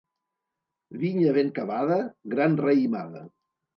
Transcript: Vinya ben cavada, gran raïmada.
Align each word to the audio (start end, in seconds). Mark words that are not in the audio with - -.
Vinya 1.03 1.35
ben 1.37 1.53
cavada, 1.59 1.99
gran 2.35 2.57
raïmada. 2.67 3.23